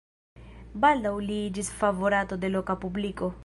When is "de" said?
2.47-2.53